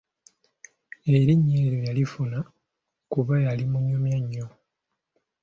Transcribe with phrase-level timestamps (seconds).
[1.15, 2.39] Erinnya eryo yalifuna
[3.11, 4.47] kuba yali munyumya nnyo.